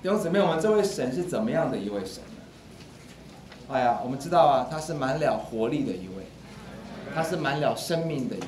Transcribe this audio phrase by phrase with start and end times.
[0.00, 2.40] 弟兄姊妹，我们这位神是怎么样的一位神呢？
[3.68, 6.22] 哎呀，我们知道啊，他是满了活力的一位，
[7.12, 8.46] 他是满了生命的一位。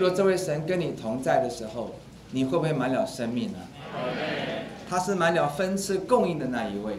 [0.00, 1.94] 若这位神跟你同在的时候，
[2.32, 3.58] 你会不会满了生命呢？
[4.90, 6.96] 他是满了分赐供应的那一位。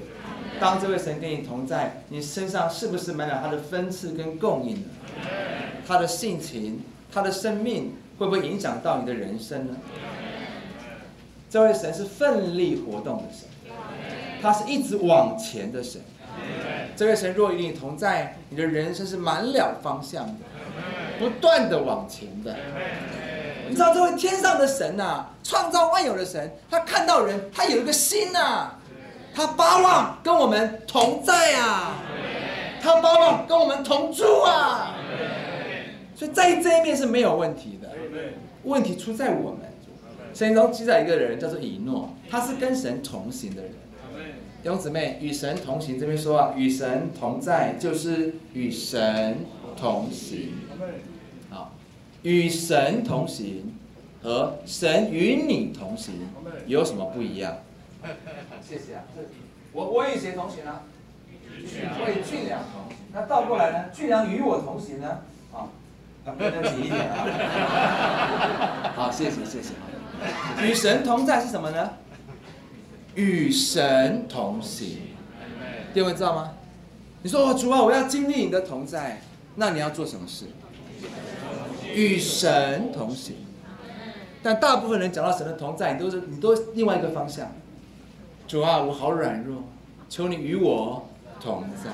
[0.57, 4.84] 当这位神跟你同在，你身上是不是满了他的分赐跟供应呢？
[5.86, 6.80] 他的性情，
[7.12, 9.75] 他的生命会不会影响到你的人生呢？
[11.53, 13.48] 这位神是奋力活动的神，
[14.41, 16.02] 他是一直往前的神。
[16.95, 20.34] 这位神若与你同在，你的人生是满了方向的，
[21.20, 22.55] 不断的往前的。
[23.70, 28.70] 你知道这位天上的神呐，创造万有的神，他看到人，他有一个心呐，
[29.35, 31.97] 他巴望跟我们同在啊，
[32.81, 34.95] 他巴望跟我们同住啊。
[36.16, 37.91] 所以在这一面是没有问题的，
[38.63, 39.59] 问题出在我们。
[40.34, 43.72] 圣经中记载一个人叫做以诺，他是跟神同行的人。
[44.64, 49.40] 弟兄姊妹，与神同行这边说啊，与神同在就是与神
[49.75, 50.53] 同行。
[51.50, 51.73] 好，
[52.23, 53.75] 与神同行
[54.23, 56.16] 和神与你同行
[56.66, 57.58] 有什么不一样？
[58.62, 59.03] 谢谢啊。
[59.73, 60.80] 我我与谁同行呢？
[61.45, 62.97] 我与俊良同行。
[63.12, 63.90] 那倒过来呢？
[63.94, 65.20] 俊良与我同行呢？
[65.53, 65.70] 啊，
[66.25, 68.94] 能不能挤一点啊？
[68.95, 69.73] 好，谢谢谢谢。
[70.63, 71.91] 与神同在是什么呢？
[73.16, 74.97] 与神同行，
[75.93, 76.53] 弟兄们知道吗？
[77.21, 79.21] 你说哦，主啊，我要经历你的同在，
[79.55, 80.45] 那你要做什么事？
[81.94, 83.35] 与神同行。
[84.41, 87.51] 但大部分人讲到神的同在，你都是你都另外一个方向。
[88.47, 89.63] 主啊，我好软弱，
[90.09, 91.07] 求你与我
[91.39, 91.91] 同在。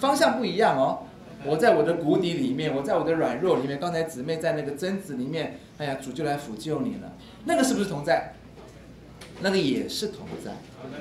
[0.00, 1.00] 方向不一样哦。
[1.44, 3.78] 我在我的谷底里面，我在我的软弱里面。
[3.78, 7.12] 刚才姊妹在那个贞子里面，哎呀，主就来辅救你了。
[7.44, 8.34] 那个是不是同在？
[9.40, 10.52] 那个也是同在，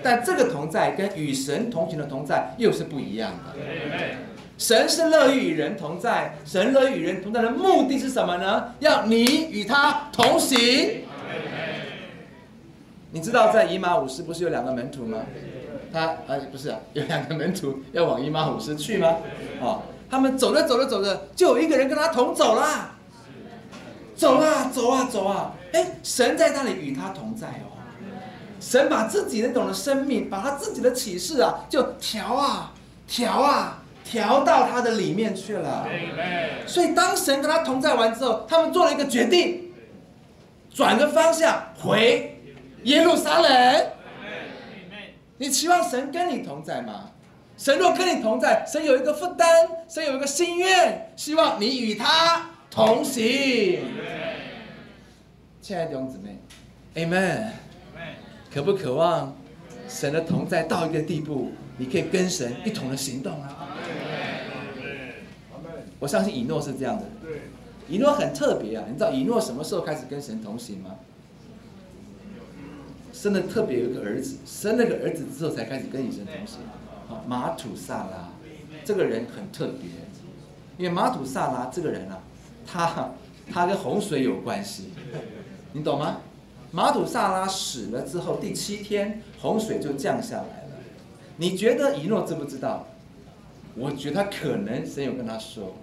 [0.01, 3.55] 但这个同在跟与神同行的同在又是不一样的。
[4.57, 8.73] 神是乐于与人同在，神乐于与人同在的目的是什么呢？
[8.79, 11.03] 要你与他同行。
[13.11, 15.19] 你知道在姨妈五斯不是有两个门徒吗？
[15.91, 19.17] 他呃不是，有两个门徒要往姨妈五斯去吗？
[19.59, 22.95] 哦，他们走着走着走着，就有一个人跟他同走啦。
[24.13, 25.53] 走啊走啊走啊！
[25.73, 27.71] 哎，神在那里与他同在哦。
[28.59, 32.73] 神把自己那种的生命，把他自己的启示啊，就调啊
[33.07, 35.87] 调啊调到他的里面去了。
[36.67, 39.71] 所以当神跟他同在完之后，他们做了一个决定，
[40.71, 42.37] 转个方向回
[42.83, 43.85] 耶路撒冷。
[45.37, 47.10] 你期望神跟你同在吗？
[47.61, 49.45] 神若跟你同在，神有一个负担，
[49.87, 53.83] 神有一个心愿，希望你与他同行。
[55.61, 56.39] 亲爱的弟兄姊妹
[56.95, 57.51] ，Amen。
[58.51, 59.37] 渴不渴望
[59.87, 63.77] 神的同在到一个地步，你可以跟神一同的行动啊？
[65.99, 67.05] 我相信以诺是这样的。
[67.87, 70.95] 以诺很特别啊，你知道以诺什么时候开始跟神同行吗？
[73.13, 76.57] 生了特别有一个儿子，生了个儿子之后才开始跟神同行。
[77.11, 78.29] 好，马土萨拉
[78.85, 79.89] 这个人很特别，
[80.77, 82.19] 因为马土萨拉这个人啊，
[82.65, 83.11] 他
[83.51, 84.93] 他跟洪水有关系，
[85.73, 86.19] 你懂吗？
[86.71, 90.77] 马土萨拉死了之后，第七天洪水就降下来了。
[91.35, 92.87] 你觉得以诺知不知道？
[93.75, 95.75] 我觉得他可能神有跟他说，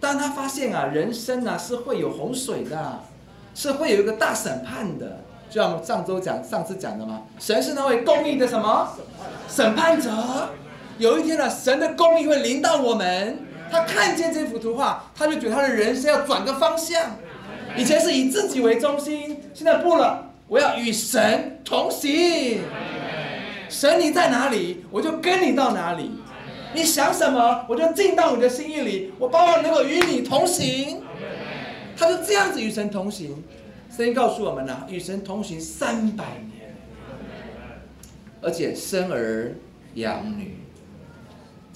[0.00, 2.98] 但他发现啊，人生啊是会有洪水的，
[3.54, 5.20] 是会有一个大审判的。
[5.50, 7.22] 就像我们上周讲、上次讲的吗？
[7.38, 8.88] 神是那位公义的什么
[9.48, 10.10] 审判者？
[10.98, 13.38] 有一天呢，神的公义会临到我们。
[13.70, 17.16] 他看见这幅图画，他就觉得他的人生要转个方向。
[17.76, 20.24] 以前是以自己为中心，现在不了。
[20.48, 22.62] 我要与神同行。
[23.68, 26.10] 神你在哪里，我就跟你到哪里。
[26.74, 29.12] 你想什么，我就进到你的心意里。
[29.18, 31.02] 我包望能够与你同行。
[31.94, 33.44] 他就这样子与神同行。
[33.98, 36.24] 圣经告诉我们呢，与神同行三百
[36.54, 36.72] 年，
[38.40, 39.56] 而且生儿
[39.94, 40.54] 养女，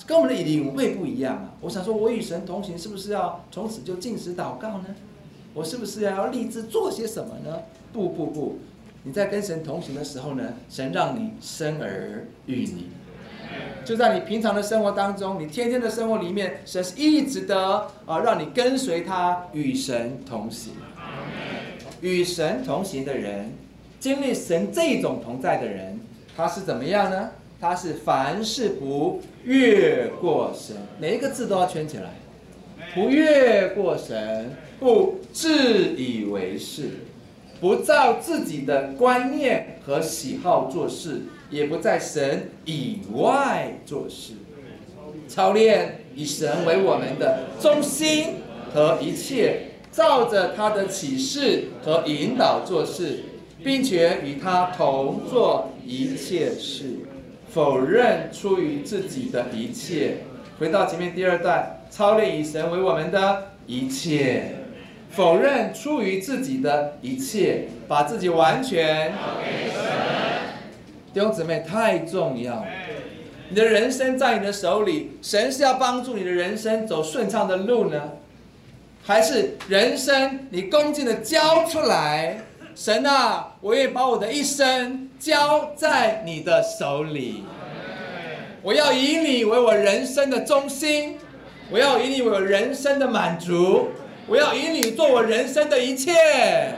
[0.07, 1.55] 跟我们的领会不一样啊。
[1.61, 4.95] 我想说，我与神同行，是不是要从此就进食祷告呢？
[5.53, 7.63] 我是不是要立志做些什么呢？
[7.93, 8.61] 不不不，
[9.03, 12.87] 你在跟神同行的时候呢，神让你生儿育女，
[13.85, 20.75] 就在你平常的生活当中，你天天的生活里面，神是一直的啊，让你跟随他与神同行。
[22.03, 23.53] 与神同行的人，
[23.99, 25.99] 经历神这种同在的人，
[26.37, 27.31] 他是怎么样呢？
[27.59, 32.11] 他是凡事不越过神，每一个字都要圈起来，
[32.95, 34.51] 不越过神。
[34.81, 36.89] 不自以为是，
[37.61, 41.21] 不照自己的观念和喜好做事，
[41.51, 44.33] 也不在神以外做事。
[45.29, 48.39] 操练以神为我们的中心
[48.75, 53.25] 和一切，照着他的启示和引导做事，
[53.62, 56.97] 并且与他同做一切事，
[57.53, 60.23] 否认出于自己的一切。
[60.59, 64.55] 回到前面第二段，操练以神为我们的一切，
[65.11, 69.12] 否认出于自己的一切，把自己完全
[71.12, 72.67] 弟兄姊妹太重要了。
[73.50, 78.12] 你的人生在你的手里，神是要帮助你的人生走顺畅的路呢，
[79.05, 82.41] 还是人生你恭敬的交出来？
[82.75, 87.45] 神啊，我愿意把我的一生交在你的手里，
[88.63, 91.19] 我要以你为我人生的中心，
[91.71, 93.89] 我要以你为我人生的满足，
[94.27, 96.73] 我要以你做我人生的一切。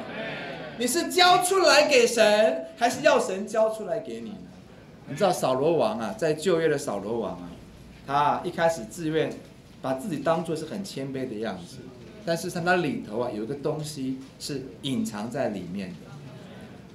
[0.78, 4.36] 你是交出来给神，还是要神交出来给你呢？
[5.08, 7.50] 你知道扫罗王啊，在旧约的扫罗王啊，
[8.06, 9.30] 他一开始自愿
[9.80, 11.76] 把自己当做是很谦卑的样子，
[12.24, 15.96] 但是他里头啊有一个东西是隐藏在里面的。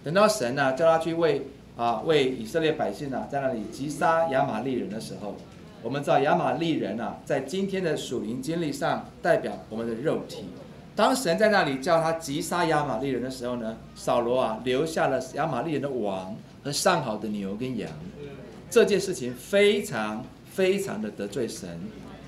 [0.04, 1.42] 等到神呢叫他去为
[1.78, 5.36] 啊为以色列百姓啊在那里击杀亚玛利人的时候，
[5.84, 10.46] 我们知道亚玛利人啊在今天的属灵经历上代表我们的肉体。
[10.96, 16.36] 当神在那里叫他击杀亚玛利人的时候呢，扫罗啊留下了亚玛利人的王。
[16.62, 17.90] 和上好的牛跟羊，
[18.70, 20.22] 这件事情非常
[20.52, 21.70] 非常的得罪神。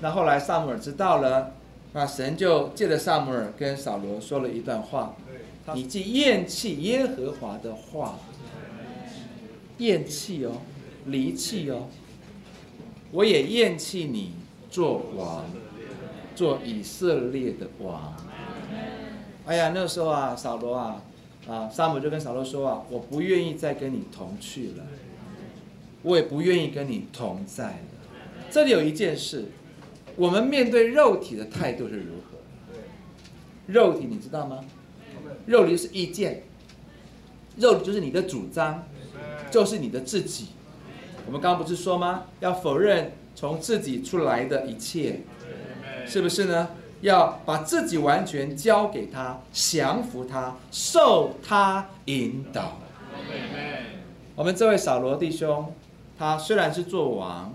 [0.00, 1.52] 那后来萨姆尔知道了，
[1.92, 5.14] 那神就借着萨姆尔跟扫罗说了一段话：
[5.74, 8.18] 你既厌弃耶和华的话，
[9.78, 10.62] 厌弃哦，
[11.06, 11.88] 离弃哦，
[13.10, 14.32] 我也厌弃你
[14.70, 15.44] 做王，
[16.34, 18.16] 做以色列的王。
[19.44, 21.02] 哎呀，那时候啊，扫罗啊。
[21.48, 24.86] 啊，萨姆就跟扫罗说啊，我不愿意再跟你同去了，
[26.02, 27.78] 我也不愿意跟你同在了。
[28.48, 29.46] 这里有一件事，
[30.16, 32.38] 我们面对肉体的态度是如何？
[33.66, 34.64] 肉体你知道吗？
[35.46, 36.42] 肉体是意见，
[37.56, 38.86] 肉体就是你的主张，
[39.50, 40.48] 就是你的自己。
[41.26, 42.24] 我们刚刚不是说吗？
[42.40, 45.20] 要否认从自己出来的一切，
[46.06, 46.68] 是不是呢？
[47.00, 52.78] 要把自己完全交给他，降服他，受他引导。
[54.36, 55.74] 我们这位扫罗弟兄，
[56.16, 57.52] 他虽然是做王，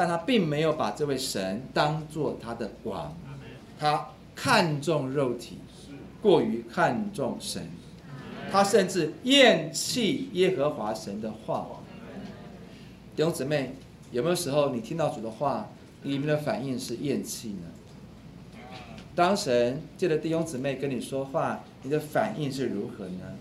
[0.00, 3.14] 但他并没有把这位神当做他的王，
[3.78, 5.58] 他看重肉体，
[6.22, 7.68] 过于看重神，
[8.50, 11.66] 他甚至厌弃耶和华神的话。
[13.14, 13.74] 弟兄姊妹，
[14.10, 15.68] 有没有时候你听到主的话，
[16.02, 18.64] 你们的反应是厌弃呢？
[19.14, 23.36] 当神借着弟兄姊妹跟你说话，你的反应是如何呢？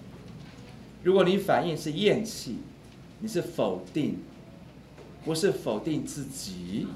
[1.03, 2.57] 如果你反应是厌弃，
[3.19, 4.17] 你是否定，
[5.25, 6.87] 不是否定自己，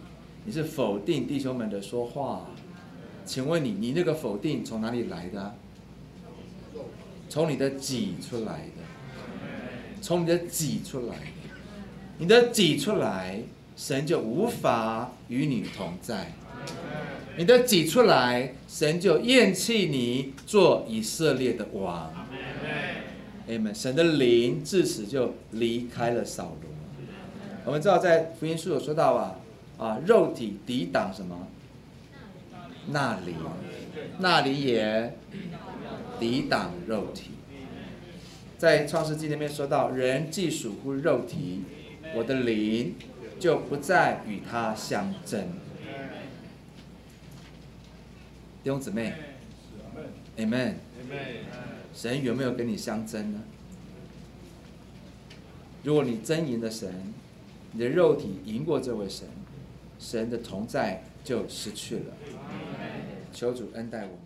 [0.45, 2.47] 你是否定弟兄们的说话。
[3.25, 5.55] 请问你，你那个否定从哪里来的？
[7.29, 11.49] 从你的己出来的，从你的己出来的，
[12.17, 13.41] 你的己出来，
[13.75, 16.33] 神就无法与你同在。
[17.35, 22.13] 你的挤出来，神就厌弃你做以色列的王。
[23.47, 23.73] 阿门。
[23.73, 26.69] 神的灵自此就离开了扫罗。
[27.65, 29.35] 我们知道在福音书有说到啊，
[29.77, 31.47] 啊，肉体抵挡什么？
[32.87, 33.35] 那里，
[34.19, 35.15] 那里也
[36.19, 37.31] 抵挡肉体。
[38.57, 41.63] 在创世纪那边说到，人既属乎肉体，
[42.15, 42.95] 我的灵
[43.39, 45.41] 就不再与他相争。
[48.63, 49.13] 弟兄姊妹
[50.37, 50.73] ，Amen。
[51.93, 53.41] 神有没有跟你相争呢？
[55.83, 57.13] 如果你争赢了神，
[57.73, 59.27] 你的肉体赢过这位神，
[59.99, 62.13] 神的同在就失去了。
[63.31, 64.22] 求主恩待我。